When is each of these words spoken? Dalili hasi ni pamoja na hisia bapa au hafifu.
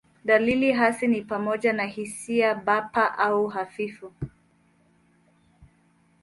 Dalili 0.25 0.71
hasi 0.71 1.07
ni 1.07 1.21
pamoja 1.21 1.73
na 1.73 1.83
hisia 1.85 2.55
bapa 2.55 3.17
au 3.17 3.47
hafifu. 3.47 4.13